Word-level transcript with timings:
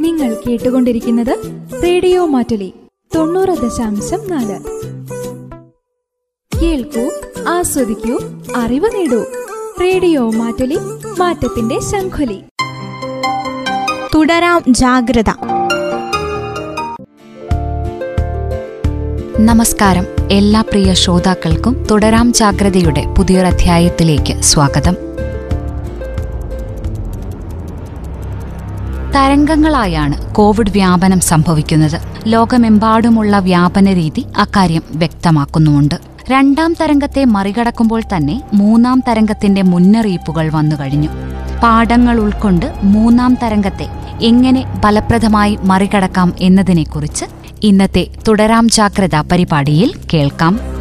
നിങ്ങൾ 0.00 0.36
കേട്ടുകൊണ്ടിരിക്കുന്നത് 0.48 1.38
റേഡിയോ 1.84 2.26
മാറ്റലി 2.26 2.72
തൊണ്ണൂറ് 3.14 3.48
ദശാംശം 3.48 4.30
നാല്. 4.30 4.58
കേൾക്കൂ 6.62 7.10
ആസ്വദിക്കൂ 7.48 8.18
അറിവ് 8.56 8.90
നേടൂ. 8.94 9.24
റേഡിയോ 9.80 10.30
മാറ്റലി 10.30 10.78
മാറ്റത്തിന്റെ 11.18 11.80
ശംഖുലി. 11.80 12.40
തുടരാം 14.14 14.64
ജാഗ്രത. 14.68 15.30
നമസ്കാരം. 19.38 20.06
എല്ലാ 20.30 20.60
പ്രിയ 20.60 20.94
ശ്രോതാക്കൾക്കും 20.94 21.86
തുടരാം 21.90 22.32
ജാഗ്രതയുടെ 22.32 23.04
പുതിയൊരധ്യായത്തിലേക്ക് 23.18 24.40
സ്വാഗതം. 24.42 25.07
തരംഗങ്ങളായാണ് 29.18 30.34
കോവിഡ് 30.34 30.70
വ്യാപനം 30.70 31.20
സംഭവിക്കുന്നത്. 31.20 32.00
ലോകമെമ്പാടുമുള്ള 32.26 33.38
വ്യാപന 33.38 33.92
രീതി 33.92 34.26
അക്കാര്യം 34.38 34.82
വ്യക്തമാക്കുന്നുമുണ്ട്. 34.90 35.94
രണ്ടാം 36.30 36.74
തരംഗത്തെ 36.80 37.24
മറികടക്കുമ്പോൾ 37.24 38.02
തന്നെ 38.16 38.42
മൂന്നാം 38.54 39.02
തരംഗത്തിന്റെ 39.08 39.62
മുന്നറിയിപ്പുകൾ 39.62 40.50
വന്നു 40.50 40.76
കഴിഞ്ഞു. 40.76 41.08
പാഠങ്ങൾ 41.62 42.20
ഉൾക്കൊണ്ട് 42.20 42.74
മൂന്നാം 42.82 43.38
തരംഗത്തെ 43.42 43.88
എങ്ങനെ 44.22 44.74
ഫലപ്രദമായി 44.84 45.58
മറികടക്കാം 45.62 46.34
എന്നതിനെക്കുറിച്ച് 46.40 47.24
ഇന്നത്തെ 47.62 48.06
തുടരാം 48.28 48.68
ജാഗ്രത 48.68 49.16
പരിപാടിയിൽ 49.16 49.94
കേൾക്കാം. 50.14 50.77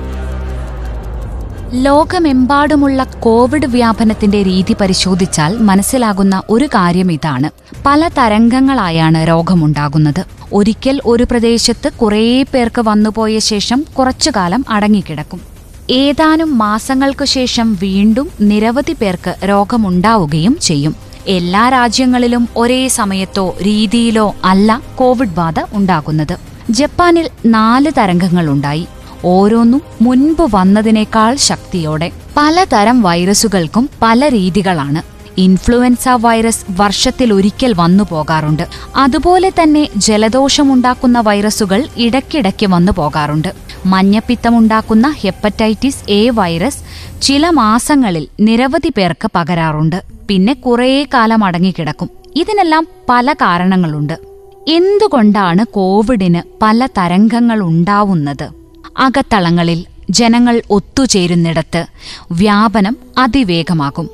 ലോകമെമ്പാടുമുള്ള 1.73 3.03
കോവിഡ് 3.03 3.66
വ്യാപനത്തിന്റെ 3.66 4.44
രീതി 4.44 4.75
പരിശോധിച്ചാൽ 4.81 5.58
മനസ്സിലാകുന്ന 5.58 6.44
ഒരു 6.49 6.66
കാര്യം 6.66 7.12
ഇതാണ്. 7.12 7.75
പല 7.85 8.08
തരംഗങ്ങളായാണ് 8.08 9.27
രോഗമുണ്ടാകുന്നത്. 9.27 10.23
ഒരിക്കൽ 10.53 11.02
ഒരു 11.05 11.23
പ്രദേശത്ത് 11.23 11.91
കുറേ 11.91 12.44
പേർക്ക് 12.44 12.81
വന്നുപോയ 12.81 13.39
ശേഷം 13.39 13.86
കുറച്ചുകാലം 14.00 14.66
അടങ്ങിക്കിടക്കും. 14.69 15.42
ഏതാനും 15.89 16.58
മാസങ്ങൾക്കു 16.58 17.25
ശേഷം 17.25 17.77
വീണ്ടും 17.81 18.30
നിരവധി 18.42 18.94
പേർക്ക് 18.94 19.36
രോഗമുണ്ടാവുകയും 19.49 20.58
ചെയ്യും. 20.61 20.95
എല്ലാ 21.27 21.70
രാജ്യങ്ങളിലും 21.70 22.49
ഒരേ 22.58 22.88
സമയത്തോ 22.88 23.55
രീതിയിലോ 23.66 24.36
അല്ല 24.45 24.81
കോവിഡ് 24.95 25.30
ബാധ 25.30 25.55
ഉണ്ടാകുന്നത്. 25.73 26.38
ജപ്പാനിൽ 26.70 27.30
നാല് 27.45 27.92
തരംഗങ്ങളുണ്ടായി. 27.97 28.88
ഓരോന്നും 29.26 29.82
മുൻപ് 30.02 30.56
വന്നതിനേക്കാൾ 30.56 31.36
ശക്തിയോടെ. 31.36 32.12
പലതരം 32.38 33.02
വൈറസുകൾക്കും 33.02 33.90
പല 34.02 34.30
രീതികളാണ്. 34.30 35.18
ഇൻഫ്ലുവൻസ 35.40 36.10
വൈറസ് 36.10 36.66
വർഷത്തിൽ 36.70 37.34
ഒരിക്കൽ 37.34 37.73
വന്നു 37.73 38.04
പോകാറുണ്ട്. 38.04 38.68
അതുപോലെ 38.95 39.50
തന്നെ 39.50 39.88
ജലദോഷമുണ്ടാക്കുന്ന 39.98 41.20
വൈറസുകൾ 41.20 41.88
ഇടയ്ക്കിടയ്ക്ക് 41.98 42.66
വന്നു 42.66 42.92
പോകാറുണ്ട്. 42.92 43.54
മഞ്ഞപ്പിത്തമുണ്ടാക്കുന്ന 43.86 45.16
ഹെപ്പറ്റൈറ്റിസ് 45.22 46.12
എ 46.12 46.30
വൈറസ് 46.30 46.78
ചില 47.22 47.50
മാസങ്ങളിൽ 47.50 48.28
നിരവധി 48.40 48.92
പേർക്ക് 48.98 49.30
പകരാറുണ്ട്. 49.36 50.04
പിന്നെ 50.30 50.54
കുറേ 50.54 51.08
കാലം 51.14 51.44
അടങ്ങിക്കിടക്കും. 51.44 52.10
ഇതിനെല്ലാം 52.36 52.88
പല 53.10 53.34
കാരണങ്ങളുണ്ട്. 53.34 54.20
എന്തുകൊണ്ടാണ് 54.68 55.66
കോവിഡിന് 55.66 56.42
പല 56.62 56.86
തരംഗങ്ങൾ 56.86 57.62
ഉണ്ടാവുന്നത്? 57.62 58.67
അകത്തളങ്ങളിൽ 58.98 59.86
ജനങ്ങൾ 60.09 60.62
ഒത്തുചേരുന്നിടത്ത് 60.70 61.86
വ്യാപനം 62.31 62.98
അതിവേഗമാകും. 63.17 64.09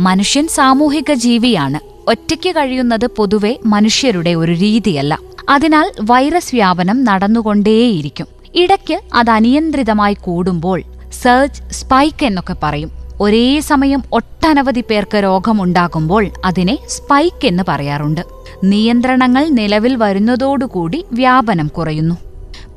മനുഷ്യൻ 0.00 0.48
സാമൂഹിക 0.48 1.14
ജീവിയാണ്. 1.14 2.10
ഒറ്റയ്ക്ക് 2.10 2.50
കഴിയുന്നത് 2.50 3.06
പൊതുവെ 3.06 3.56
മനുഷ്യരുടെ 3.66 4.34
ഒരു 4.34 4.52
രീതിയല്ല. 4.52 5.18
അതിനാൽ 5.48 5.92
വൈറസ് 6.00 6.54
വ്യാപനം 6.54 7.04
നടന്നുകൊണ്ടേയിരിക്കും. 7.04 8.26
ഇടയ്ക്ക് 8.54 9.00
അത് 9.14 9.30
അനിയന്ത്രിതമായി 9.30 10.14
കൂടുമ്പോൾ 10.14 10.82
സർജ് 11.22 11.72
സ്പൈക്ക് 11.72 12.26
എന്നൊക്കെ 12.26 12.56
പറയും. 12.62 12.90
ഒരേ 13.20 13.60
സമയം 13.60 14.02
ഒട്ടനവധി 14.12 14.84
പേർക്ക് 14.90 15.16
രോഗമുണ്ടാകുമ്പോൾ 15.16 16.30
അതിനെ 16.44 16.78
സ്പൈക്ക് 16.88 17.46
എന്ന് 17.46 17.62
പറയാറുണ്ട്. 17.68 18.20
നിയന്ത്രണങ്ങൾ 18.64 19.48
നിലവിൽ 19.48 19.96
വരുന്നതോടുകൂടി 19.96 21.04
വ്യാപനം 21.12 21.68
കുറയുന്നു. 21.68 22.25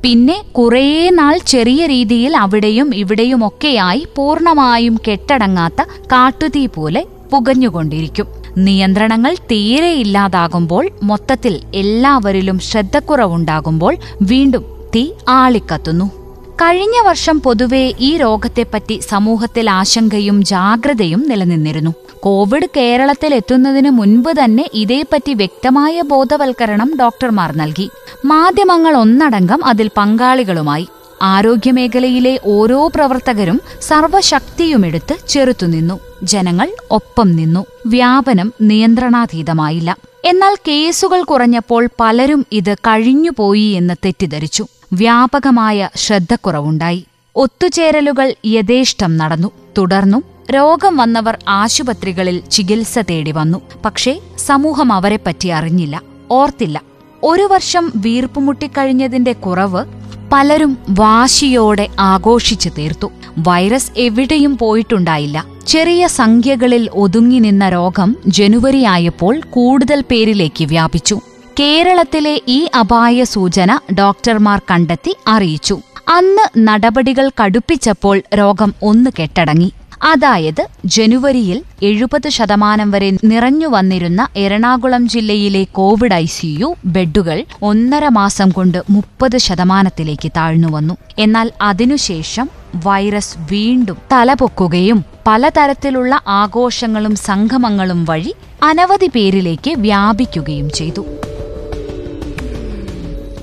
പിന്നെ 0.02 0.44
കുറേ 0.52 1.10
നാൾ 1.10 1.38
ചെറിയ 1.46 1.86
രീതിയിൽ 1.86 2.36
അവിടെയും 2.36 2.94
ഇവിടെയുമൊക്കെയായി 2.94 4.06
പൂർണമായും 4.16 4.98
കെട്ടടങ്ങാത്ത 5.08 5.82
കാട്ടുതീ 5.82 6.66
പോലെ 6.66 7.06
പുകഞ്ഞുകൊണ്ടിരിക്കും. 7.32 8.26
നിയന്ത്രണങ്ങൾ 8.58 9.34
തീരെ 9.34 9.92
ഇല്ലാതാകുമ്പോൾ 9.92 10.90
മൊത്തത്തിൽ 11.02 11.60
എല്ലാവരിലും 11.74 12.58
ശ്രദ്ധക്കുറവുണ്ടാകുമ്പോൾ 12.58 13.96
വീണ്ടും 14.22 14.64
തീ 14.96 15.12
ആളിക്കത്തുന്നു. 15.28 16.19
കഴിഞ്ഞ 16.62 17.00
വർഷം 17.06 17.40
പൊതുവേ 17.40 17.92
ഈ 17.98 18.16
രോഗത്തെപ്പറ്റി 18.16 19.00
സമൂഹത്തിൽ 19.08 19.70
ആശങ്കയും 19.70 20.44
ജാഗ്രതയും 20.44 21.28
നിലനിന്നിരുന്നു. 21.28 21.94
കോവിഡ് 22.20 22.66
കേരളത്തിൽ 22.76 23.34
എത്തുന്നതിന് 23.34 23.90
മുൻപ് 23.90 24.30
തന്നെ 24.44 24.66
ഇതേപ്പറ്റി 24.74 25.34
വ്യക്തമായ 25.34 26.02
ബോധവൽക്കരണം 26.02 26.96
ഡോക്ടർമാർ 27.00 27.56
നൽകി. 27.56 27.90
മാധ്യമങ്ങൾ 28.24 28.96
ഒന്നടങ്കം 28.96 29.64
അതിൽ 29.64 29.90
പങ്കാളികളുമായി. 29.96 30.88
ആരോഗ്യമേഖലയിലെ 31.22 32.40
ഓരോ 32.44 32.90
പ്രവർത്തകരും 32.94 33.60
സർവശക്തിയുമെടുത്ത് 33.80 35.16
ചെറുത്തുനിന്നു. 35.28 36.00
ജനങ്ങൾ 36.22 36.72
ഒപ്പം 36.90 37.32
നിന്നു. 37.36 37.66
വ്യാപനം 37.86 38.52
നിയന്ത്രണാതീതമായില്ല. 38.60 39.96
എന്നാൽ 40.24 40.54
കേസുകൾ 40.68 41.22
കുറഞ്ഞപ്പോൾ 41.22 41.88
പലരും 42.00 42.46
ഇത് 42.52 42.74
കഴിഞ്ഞുപോയി 42.74 43.68
എന്ന് 43.70 43.94
തെറ്റിദ്ധരിച്ചു. 44.04 44.66
വ്യാപകമായ 44.92 45.88
ശ്രദ്ധക്കുറവുണ്ടായി. 45.96 47.04
ഒത്തുചേരലുകൾ 47.36 48.34
യഥേഷ്ടം 48.46 49.16
നടന്നു. 49.16 49.50
തുടർന്നും 49.78 50.24
രോഗം 50.50 50.96
വന്നവർ 50.96 51.38
ആശുപത്രികളിൽ 51.48 52.40
ചികിത്സ 52.50 52.98
തേടി 52.98 53.30
വന്നു. 53.30 53.60
പക്ഷേ 53.84 54.20
സമൂഹം 54.38 54.92
അവരെപ്പറ്റി 54.92 55.48
അറിഞ്ഞില്ല 55.48 56.02
ഓർത്തില്ല. 56.30 56.82
ഒരു 57.22 57.42
വർഷം 57.42 57.92
വീർപ്പുമുട്ടിക്കഴിഞ്ഞതിന്റെ 57.96 59.32
കുറവ് 59.32 59.84
പലരും 60.32 60.78
വാശിയോടെ 60.90 61.88
ആഘോഷിച്ചു 61.98 62.68
തീർത്തു. 62.68 63.10
വൈറസ് 63.38 63.90
എവിടെയും 63.96 64.58
പോയിട്ടുണ്ടായില്ല. 64.58 65.44
ചെറിയ 65.66 66.06
സംഖ്യകളിൽ 66.06 66.90
ഒതുങ്ങി 66.92 67.38
നിന്ന 67.38 67.68
രോഗം 67.68 68.16
ജനുവരി 68.26 68.84
ആയപ്പോൾ 68.84 69.40
കൂടുതൽ 69.40 70.04
പേരിലേക്ക് 70.10 70.64
വ്യാപിച്ചു. 70.64 71.20
കേരളത്തിലെ 71.60 72.40
ഈ 72.48 72.68
അപായ 72.78 73.24
സൂചന 73.24 73.70
ഡോക്ടർമാർ 73.98 74.58
കണ്ടെത്തി 74.70 75.16
അറിയിച്ചു. 75.28 75.76
അന്ന് 76.08 76.44
നടപടികൾ 76.58 77.30
കടുപ്പിച്ചപ്പോൾ 77.40 78.22
രോഗം 78.38 78.74
ഒന്ന് 78.82 79.10
കെട്ടടങ്ങി. 79.18 79.72
അതായത് 80.02 80.62
ജനുവരിയിൽ 80.86 81.58
എഴുപത് 81.82 82.28
ശതമാനം 82.28 82.90
വരെ 82.90 83.10
നിറഞ്ഞു 83.24 83.66
വന്നിരുന്ന 83.66 84.28
എറണാകുളം 84.36 85.08
ജില്ലയിലെ 85.08 85.64
കോവിഡ് 85.72 86.14
ഐ 86.14 86.22
ഐസിയു 86.22 86.74
ബെഡുകൾ 86.84 87.44
ഒന്നര 87.62 88.08
മാസം 88.08 88.50
കൊണ്ട് 88.50 88.82
മുപ്പത് 88.90 89.36
ശതമാനത്തിലേക്ക് 89.38 90.30
താഴ്ന്നു 90.36 90.68
വന്നു. 90.68 90.96
എന്നാൽ 91.18 91.50
അതിനുശേഷം 91.62 92.48
വൈറസ് 92.86 93.38
വീണ്ടും 93.52 93.98
തലപൊക്കുകയും 94.12 95.04
പലതരത്തിലുള്ള 95.26 96.20
ആഘോഷങ്ങളും 96.28 97.16
സംഗമങ്ങളും 97.16 98.04
വഴി 98.04 98.32
അനവധി 98.62 99.10
പേരിലേക്ക് 99.14 99.70
വ്യാപിക്കുകയും 99.78 100.70
ചെയ്തു. 100.70 101.04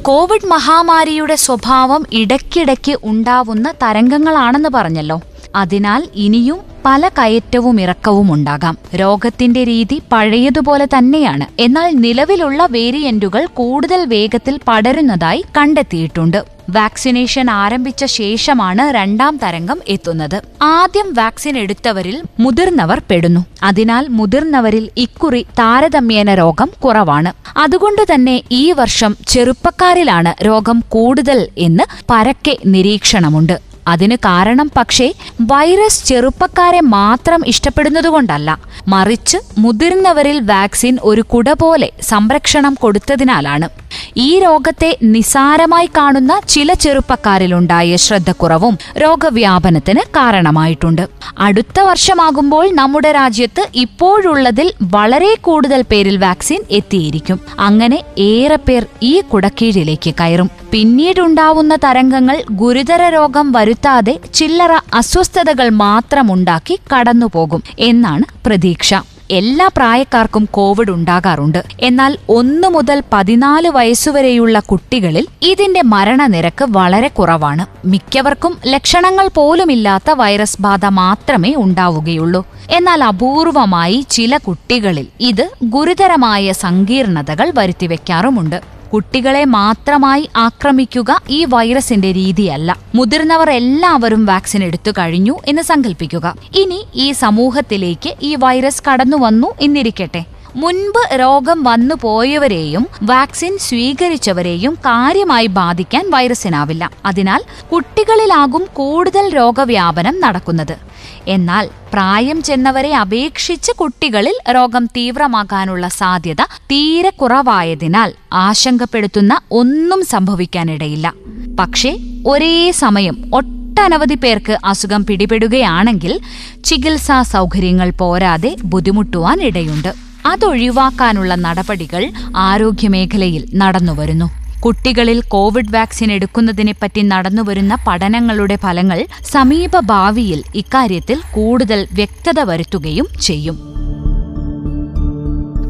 കോവിഡ് 0.07 0.47
മഹാമാരിയുടെ 0.47 1.35
സ്വഭാവം 1.35 2.05
ഇടയ്ക്കിടയ്ക്ക് 2.11 2.97
ഉണ്ടാവുന്ന 3.03 3.73
തരംഗങ്ങളാണെന്ന് 3.83 4.69
പറഞ്ഞല്ലോ. 4.73 5.21
അതിനാൽ 5.55 6.03
ഇനിയും 6.15 6.59
പല 6.85 7.07
കയറ്റവും 7.07 7.81
ഇറക്കവും 7.81 8.33
ഉണ്ടാകാം. 8.33 8.77
രോഗത്തിന്റെ 8.95 9.63
രീതി 9.63 10.01
പഴയതുപോലെ 10.11 10.85
തന്നെയാണ്. 10.85 11.61
എന്നാൽ 11.61 11.95
നിലവിലുള്ള 11.95 12.67
വേരിയന്റുകൾ 12.71 13.45
കൂടുതൽ 13.45 14.05
വേഗത്തിൽ 14.05 14.59
പടരുന്നതായി 14.67 15.45
കണ്ടെത്തിയിട്ടുണ്ട്. 15.57 16.56
വാക്സിനേഷൻ 16.69 17.49
ആരംഭിച്ച 17.49 18.05
ശേഷമാണ് 18.05 18.93
രണ്ടാം 18.93 19.39
തരംഗം 19.43 19.79
എത്തുന്നത്. 19.87 20.41
ആദ്യം 20.61 21.13
വാക്സിൻ 21.13 21.57
എടുത്തവരിൽ 21.57 22.23
മുതിർന്നവർ 22.39 23.01
പെടുന്നു. 23.11 23.45
അതിനാൽ 23.63 24.07
മുതിർന്നവരിൽ 24.07 24.89
ഇക്കുറി 24.97 25.41
താരതമ്യേന 25.59 26.33
രോഗം 26.33 26.69
കുറവാണ്. 26.85 27.33
അതുകൊണ്ട് 27.57 28.01
തന്നെ 28.13 28.41
ഈ 28.51 28.71
വർഷം 28.71 29.17
ചെറുപ്പക്കാരിലാണ് 29.27 30.45
രോഗം 30.45 30.83
കൂടുതൽ 30.89 31.47
എന്ന് 31.57 31.83
പരക്കെ 32.09 32.57
നിരീക്ഷണമുണ്ട്. 32.65 33.76
അതിന് 33.87 34.15
കാരണം 34.15 34.71
പക്ഷേ 34.77 35.13
വൈറസ് 35.41 36.05
ചെറുപ്പക്കാരെ 36.05 36.81
മാത്രം 36.81 37.47
ഇഷ്ടപ്പെടുന്നതുകൊണ്ടല്ല. 37.47 38.59
മറിച്ച് 38.87 39.37
മുതിർന്നവരിൽ 39.57 40.39
വാക്സിൻ 40.39 40.97
ഒരു 41.03 41.21
കുട 41.21 41.53
പോലെ 41.53 41.91
സംരക്ഷണം 42.01 42.73
കൊടുത്തതിനാലാണ്. 42.73 43.69
ഈ 44.17 44.39
രോഗത്തെ 44.39 44.97
നിസാരമായി 45.03 45.89
കാണുന്ന 45.97 46.41
ചില 46.47 46.73
ചെറുപ്പക്കാരിലുണ്ടായ 46.73 47.95
ശ്രദ്ധക്കുറവും 47.95 48.77
രോഗവ്യാപനത്തിന് 48.97 49.99
കാരണമായിട്ടുണ്ട്. 49.99 51.07
അടുത്ത 51.39 51.79
വർഷമാകുമ്പോൾ 51.79 52.75
നമ്മുടെ 52.75 53.11
രാജ്യത്ത് 53.11 53.67
ഇപ്പോഴുള്ളതിൽ 53.75 54.73
വളരെ 54.81 55.35
കൂടുതൽ 55.41 55.85
പേരിൽ 55.91 56.17
വാക്സിൻ 56.17 56.63
എത്തിയിരിക്കും. 56.71 57.39
അങ്ങനെ 57.59 58.03
ഏറെ 58.17 58.55
പേർ 58.55 58.85
ഈ 59.01 59.21
കുടക്കീഴിലേക്ക് 59.21 60.13
കയറും. 60.19 60.66
പിന്നീടുണ്ടാവുന്ന 60.71 61.75
തരംഗങ്ങൾ 61.75 62.43
ഗുരുതര 62.51 63.09
രോഗം 63.09 63.51
വരുത്താതെ 63.51 64.19
ചില്ലറ 64.33 64.71
അസ്വസ്ഥതകൾ 64.93 65.69
മാത്രമുണ്ടാക്കി 65.69 66.79
കടന്നുപോകും 66.93 67.63
എന്നാണ് 67.79 68.45
പ്രതീക്ഷ. 68.45 68.93
എല്ലാ 69.31 69.69
പ്രായക്കാർക്കും 69.77 70.47
കോവിഡ് 70.51 70.91
ഉണ്ടാകാറുണ്ട്. 70.91 71.63
എന്നാൽ 71.79 72.17
ഒന്നു 72.29 72.67
മുതൽ 72.67 73.03
പതിനാല് 73.13 73.69
വയസ്സുവരെയുള്ള 73.69 74.59
കുട്ടികളിൽ 74.59 75.27
ഇതിന്റെ 75.41 75.81
മരണനിരക്ക് 75.81 76.65
വളരെ 76.69 77.07
കുറവാണ്. 77.07 77.87
മിക്കവർക്കും 77.87 78.57
ലക്ഷണങ്ങൾ 78.67 79.29
പോലുമില്ലാത്ത 79.35 80.11
വൈറസ് 80.11 80.61
ബാധ 80.61 80.85
മാത്രമേ 80.85 81.53
ഉണ്ടാവുകയുള്ളൂ. 81.57 82.47
എന്നാൽ 82.69 83.03
അപൂർവമായി 83.03 84.05
ചില 84.09 84.37
കുട്ടികളിൽ 84.37 85.07
ഇത് 85.19 85.49
ഗുരുതരമായ 85.63 86.51
സങ്കീർണതകൾ 86.51 87.51
വരുത്തിവെക്കാറുമുണ്ട്. 87.55 88.76
കുട്ടികളെ 88.93 89.45
മാത്രമായി 89.45 90.29
ആക്രമിക്കുക 90.35 91.19
ഈ 91.29 91.45
വൈറസിന്റെ 91.45 92.11
രീതിയല്ല. 92.11 92.77
മുതിർന്നവർ 92.95 93.49
എല്ലാവരും 93.49 94.25
വാക്സിൻ 94.25 94.63
എടുത്തു 94.63 94.91
കഴിഞ്ഞു 94.91 95.35
എന്ന് 95.47 95.61
സങ്കല്പിക്കുക 95.61 96.35
ഇനി 96.55 96.85
ഈ 96.95 97.11
സമൂഹത്തിലേക്ക് 97.11 98.13
ഈ 98.21 98.35
വൈറസ് 98.35 98.83
കടന്നു 98.89 99.17
വന്നു 99.17 99.47
എന്നിരിക്കട്ടെ. 99.61 100.23
മുൻപ് 100.55 101.19
രോഗം 101.19 101.63
വന്നു 101.63 101.95
പോയവരെയും 102.01 102.87
വാക്സിൻ 103.03 103.57
സ്വീകരിച്ചവരെയും 103.57 104.73
കാര്യമായി 104.73 105.47
ബാധിക്കാൻ 105.47 106.11
വൈറസിനാവില്ല. 106.11 106.91
അതിനാൽ 107.05 107.41
കുട്ടികളിലാകും 107.73 108.65
കൂടുതൽ 108.73 109.35
രോഗവ്യാപനം 109.35 110.21
നടക്കുന്നത്. 110.21 110.86
എന്നാൽ 111.27 111.69
പ്രായം 111.93 112.43
ചെന്നവരെ 112.43 112.95
അപേക്ഷിച്ച് 112.95 113.71
കുട്ടികളിൽ 113.71 114.51
രോഗം 114.51 114.85
തീവ്രമാകാനുള്ള 114.85 115.87
സാധ്യത 115.87 116.41
തീരെ 116.41 117.09
കുറവായതിനാൽ 117.09 118.13
ആശങ്കപ്പെടുത്തുന്ന 118.33 119.39
ഒന്നും 119.51 120.05
സംഭവിക്കാനിടയില്ല. 120.05 121.13
പക്ഷേ 121.59 121.97
ഒരേ 122.27 122.71
സമയം 122.71 123.31
ഒട്ടനവധി 123.33 124.15
പേർക്ക് 124.15 124.57
അസുഖം 124.65 125.05
പിടിപെടുകയാണെങ്കിൽ 125.05 126.19
ചികിത്സാ 126.65 127.21
സൗകര്യങ്ങൾ 127.21 127.89
പോരാതെ 127.89 128.55
ബുദ്ധിമുട്ടുവാൻ 128.63 129.41
ഇടയുണ്ട്. 129.41 129.93
അതൊഴിവാക്കാനുള്ള 130.25 131.35
നടപടികൾ 131.35 132.11
ആരോഗ്യമേഖലയിൽ 132.35 133.45
നടന്നുവരുന്നു. 133.55 134.46
കുട്ടികളിൽ 134.65 135.21
കോവിഡ് 135.21 135.75
വാക്സിൻ 135.75 136.11
എടുക്കുന്നതിനെപ്പറ്റി 136.11 137.01
നടന്നുവരുന്ന 137.01 137.77
പഠനങ്ങളുടെ 137.87 138.55
ഫലങ്ങൾ 138.55 139.05
സമീപ 139.23 139.79
ഭാവിയിൽ 139.79 140.43
ഇക്കാര്യത്തിൽ 140.55 141.19
കൂടുതൽ 141.33 141.87
വ്യക്തത 141.93 142.39
വരുത്തുകയും 142.39 143.07
ചെയ്യും. 143.21 143.59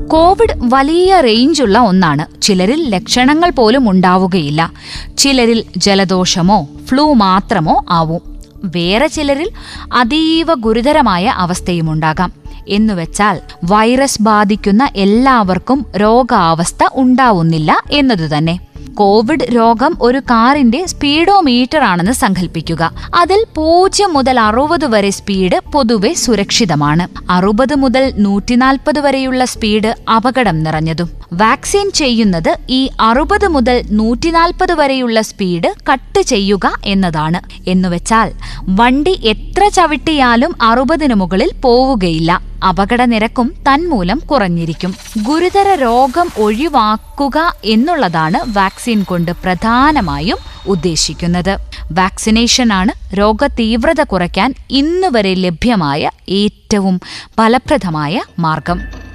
കോവിഡ് 0.07 0.53
വലിയ 0.59 1.21
റേഞ്ചുള്ള 1.21 1.79
ഒന്നാണ്. 1.79 2.41
ചിലരിൽ 2.41 2.89
ലക്ഷണങ്ങൾ 2.89 3.49
പോലും 3.49 3.89
ഉണ്ടാവുകയില്ല. 3.89 4.71
ചിലരിൽ 5.17 5.63
ജലദോഷമോ 5.77 6.67
ഫ്ലൂ 6.85 7.13
മാത്രമോ 7.13 7.85
ആവും. 7.89 8.37
വേറെ 8.63 9.07
ചിലരിൽ 9.07 9.49
അതീവ 9.93 10.53
ഗുരുതരമായ 10.53 11.25
അവസ്ഥയുമുണ്ടാകാം 11.25 12.33
എന്നുവെച്ചാൽ 12.67 13.41
വൈറസ് 13.63 14.21
ബാധിക്കുന്ന 14.21 14.89
എല്ലാവർക്കും 14.95 15.85
രോഗാവസ്ഥ 15.97 16.87
ഉണ്ടാവുന്നില്ല 16.93 17.83
എന്നതുതന്നെ 17.91 18.59
കോവിഡ് 18.97 19.55
രോഗം 19.55 19.97
ഒരു 20.01 20.17
കാറിന്റെ 20.17 20.85
സ്പീഡോമീറ്റർ 20.85 21.83
ആണെന്ന് 21.83 22.11
സങ്കല്പിക്കുക 22.11 22.91
അതിൽ 23.15 23.45
പൂജ്യം 23.55 24.13
മുതൽ 24.13 24.39
അറുപത് 24.39 24.85
വരെ 24.85 25.09
സ്പീഡ് 25.09 25.59
പൊതുവെ 25.73 26.13
സുരക്ഷിതമാണ്. 26.13 27.31
അറുപത് 27.31 27.75
മുതൽ 27.75 28.13
നൂറ്റിനാൽപ്പത് 28.17 28.99
വരെയുള്ള 28.99 29.45
സ്പീഡ് 29.45 29.95
അപകടം 30.15 30.63
നിറഞ്ഞതും. 30.63 31.09
വാക്സിൻ 31.33 31.91
ചെയ്യുന്നത് 31.91 32.57
ഈ 32.69 32.89
അറുപത് 33.01 33.47
മുതൽ 33.47 33.85
നൂറ്റിനാൽപ്പത് 33.91 34.73
വരെയുള്ള 34.73 35.21
സ്പീഡ് 35.21 35.73
കട്ട് 35.91 36.21
ചെയ്യുക 36.21 36.71
എന്നതാണ്. 36.85 37.69
എന്നുവെച്ചാൽ 37.69 38.31
വണ്ടി 38.63 39.19
എത്ര 39.23 39.67
ചവിട്ടിയാലും 39.67 40.55
അറുപതിനു 40.61 41.15
മുകളിൽ 41.15 41.51
പോവുകയില്ല. 41.61 42.41
അപകട 42.69 43.01
നിരക്കും 43.01 43.53
തന്മൂലം 43.67 44.19
കുറഞ്ഞിരിക്കും. 44.31 44.95
ഗുരുതര 45.27 45.75
രോഗം 45.75 46.27
ഒഴിവാക്കുക 46.37 47.53
എന്നുള്ളതാണ് 47.65 48.37
വാക്സിൻ 48.53 48.86
കൊണ്ട് 48.95 49.31
പ്രധാനമായും 49.31 50.37
ഉദ്ദേശിക്കുന്നത്. 50.67 51.57
വാക്സിനേഷനാണ് 51.91 53.17
രോഗതീവ്രത 53.17 54.01
കുറയ്ക്കാൻ 54.01 54.53
ഇന്നുവരെ 54.71 55.33
ലഭ്യമായ 55.33 56.09
ഏറ്റവും 56.29 57.01
ഫലപ്രദമായ 57.37 58.21
മാർഗം. 58.39 59.06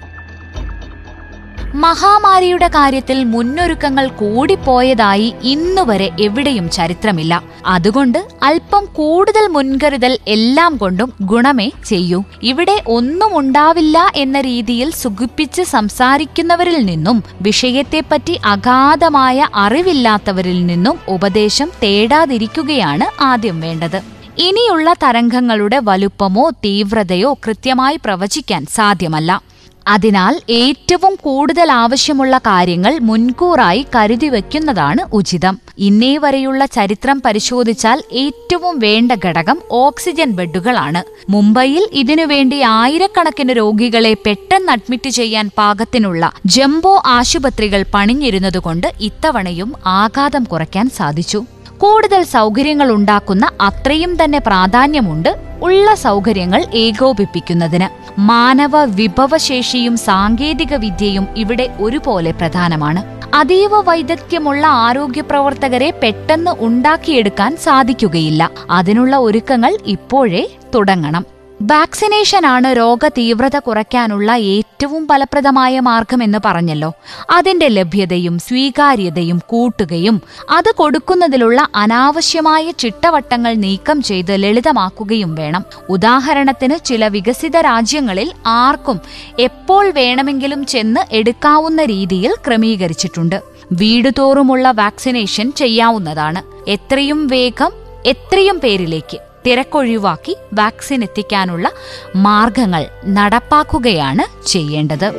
മഹാമാരിയുടെ 1.74 2.68
കാര്യത്തിൽ 2.68 3.24
മുന്നൊരുക്കങ്ങൾ 3.24 4.08
കൂടിപ്പോയതായി 4.08 5.34
ഇന്നുവരെ 5.42 6.10
എവിടെയും 6.20 6.70
ചരിത്രമില്ല. 6.70 7.42
അതുകൊണ്ട് 7.66 8.28
അല്പം 8.42 8.84
കൂടുതൽ 8.92 9.46
മുൻകരുതൽ 9.46 10.18
എല്ലാം 10.28 10.76
കൊണ്ടും 10.76 11.12
ഗുണമേ 11.22 11.70
ചെയ്യൂ. 11.84 12.24
ഇവിടെ 12.42 12.82
ഒന്നും 12.86 13.38
ഉണ്ടാവില്ല 13.38 14.12
എന്ന 14.16 14.40
രീതിയിൽ 14.40 14.90
സുഖിപ്പിച്ച് 14.90 15.62
സംസാരിക്കുന്നവരിൽ 15.62 16.86
നിന്നും 16.86 17.24
വിഷയത്തെപ്പറ്റി 17.40 18.40
അഗാധമായ 18.44 19.48
അറിവില്ലാത്തവരിൽ 19.54 20.66
നിന്നും 20.66 20.98
ഉപദേശം 21.08 21.70
തേടാതിരിക്കുകയാണ് 21.82 23.22
ആദ്യം 23.22 23.60
വേണ്ടത്. 23.60 24.02
ഇനിയുള്ള 24.38 24.92
തരംഗങ്ങളുടെ 24.92 25.78
വലുപ്പമോ 25.78 26.50
തീവ്രതയോ 26.50 27.32
കൃത്യമായി 27.32 27.98
പ്രവചിക്കാൻ 28.04 28.66
സാധ്യമല്ല. 28.66 29.42
അതിനാൽ 29.88 30.40
ഏറ്റവും 30.50 31.14
കൂടുതൽ 31.20 31.72
ആവശ്യമുള്ള 31.72 32.38
കാര്യങ്ങൾ 32.38 32.98
മുൻകൂറായി 32.98 33.86
കരുതി 33.96 34.28
വയ്ക്കുന്നതാണ് 34.28 35.00
ഉചിതം. 35.12 35.58
ഇന്നേ 35.78 36.16
വരെയുള്ള 36.16 36.66
ചരിത്രം 36.66 37.22
പരിശോധിച്ചാൽ 37.24 38.02
ഏറ്റവും 38.12 38.78
വേണ്ട 38.78 39.12
ഘടകം 39.12 39.58
ഓക്സിജൻ 39.70 40.30
ബെഡുകളാണ്. 40.30 41.02
മുംബൈയിൽ 41.30 41.88
ഇതിനുവേണ്ടി 41.92 42.60
ആയിരക്കണക്കിന് 42.60 43.50
രോഗികളെ 43.50 44.14
പെട്ടെന്ന് 44.26 44.72
അഡ്മിറ്റ് 44.72 45.08
ചെയ്യാൻ 45.08 45.50
പാകത്തിനുള്ള 45.58 46.32
ജംബോ 46.46 47.02
ആശുപത്രികൾ 47.06 47.84
പണിഞ്ഞിരുന്നതുകൊണ്ട് 47.94 48.92
ഇത്തവണയും 49.00 49.72
ആഘാതം 49.86 50.44
കുറയ്ക്കാൻ 50.44 50.90
സാധിച്ചു. 50.90 51.44
കൂടുതൽ 51.78 52.22
സൗകര്യങ്ങൾ 52.22 52.92
ഉണ്ടാക്കുന്ന 52.92 53.50
അത്രയും 53.60 54.24
തന്നെ 54.24 54.38
പ്രാധാന്യമുണ്ട് 54.38 55.51
ഉള്ള 55.62 55.94
സൗകര്യങ്ങൾ 55.94 56.66
ഏകോപിപ്പിക്കുന്നതിന് 56.74 58.20
മാനവ 58.20 58.84
വിഭവശേഷിയും 58.84 59.96
സാങ്കേതിക 59.96 60.74
വിദ്യയും 60.74 61.28
ഇവിടെ 61.36 61.76
ഒരുപോലെ 61.80 62.30
പ്രധാനമാണ്. 62.30 63.02
അതീവ 63.34 63.80
വൈദഗ്ധ്യമുള്ള 63.80 64.66
ആരോഗ്യ 64.66 65.20
പ്രവർത്തകരെ 65.20 65.90
പെട്ടെന്ന് 65.90 66.50
ഉണ്ടാക്കിയെടുക്കാൻ 66.58 67.56
സാധിക്കുകയില്ല. 67.56 68.50
അതിനുള്ള 68.70 69.16
ഒരുക്കങ്ങൾ 69.16 69.78
ഇപ്പോഴേ 69.86 70.48
തുടങ്ങണം. 70.74 71.31
വാക്സിനേഷനാണ് 71.70 72.76
രോഗ 72.76 73.08
തീവ്രത 73.08 73.58
കുറയ്ക്കാനുള്ള 73.58 74.32
ഏറ്റവും 74.32 75.08
ഫലപ്രദമായ 75.08 75.80
മാർഗമെന്ന് 75.80 76.38
പറഞ്ഞല്ലോ. 76.44 76.92
അതിന്റെ 77.30 77.68
ലഭ്യതയും 77.68 78.38
സ്വീകാര്യതയും 78.38 79.42
കൂട്ടുകയും 79.46 80.22
അത് 80.50 80.74
കൊടുക്കുന്നതിലുള്ള 80.74 81.68
അനാവശ്യമായ 81.74 82.70
ചിട്ടവട്ടങ്ങൾ 82.70 83.54
നീക്കം 83.54 84.02
ചെയ്ത് 84.02 84.42
ലളിതമാക്കുകയും 84.42 85.34
വേണം. 85.34 85.64
ഉദാഹരണത്തിന് 85.88 86.84
ചില 86.84 87.08
വികസിത 87.08 87.56
രാജ്യങ്ങളിൽ 87.56 88.32
ആർക്കും 88.46 89.00
എപ്പോൾ 89.38 89.90
വേണമെങ്കിലും 89.90 90.66
ചെന്ന് 90.66 91.00
എടുക്കാവുന്ന 91.12 91.84
രീതിയിൽ 91.84 92.34
ക്രമീകരിച്ചിട്ടുണ്ട്. 92.46 93.42
വീടുതോറുമുള്ള 93.72 94.70
വാക്സിനേഷൻ 94.70 95.52
ചെയ്യാവുന്നതാണ്. 95.52 96.70
എത്രയും 96.70 97.26
വേഗം 97.26 97.72
എത്രയും 98.06 98.60
പേരിലേക്ക്. 98.60 99.31
തിരക്കൊഴിവാക്കി 99.46 100.36
വാക്സിൻ 100.52 101.02
എത്തിക്കാനുള്ള 101.02 101.70
മാർഗങ്ങൾ 102.16 102.86
നടപ്പാക്കുകയാണ് 103.04 104.46
ചെയ്യേണ്ടത്. 104.46 105.12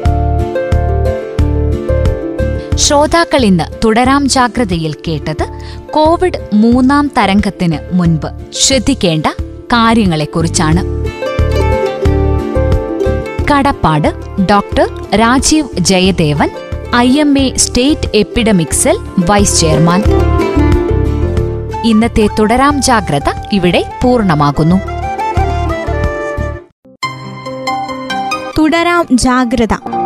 ശ്രോതാക്കൾ 2.75 3.45
ഇന്ന് 3.45 3.63
തുടരാം 3.85 4.29
ജാഗ്രതയിൽ 4.29 4.95
കേട്ടത് 5.07 5.45
കോവിഡ് 5.89 6.49
മൂന്നാം 6.53 7.11
തരംഗത്തിന് 7.17 7.77
മുൻപ് 7.91 8.27
ശ്രദ്ധിക്കേണ്ട 8.53 9.25
കാര്യങ്ങളെക്കുറിച്ചാണ്. 9.73 10.81
കടപ്പാട് 13.51 14.07
doctor 14.51 15.15
Rajeev 15.15 15.67
Jayadevan 15.79 16.49
I 16.95 17.19
M 17.19 17.39
A 17.39 17.55
state 17.55 18.09
epidemic 18.15 18.79
cell 18.81 18.97
vice 19.29 19.61
chairman. 19.61 20.03
ഇന്നത്തെ 21.83 22.29
തുടരാം 22.39 22.81
ജാഗ്രത 22.81 23.29
ഇവിടെ 23.53 23.83
പൂർണമാകുന്നു. 24.03 24.75
തുടരാം 28.59 29.07
ജാഗ്രത. 29.11 30.02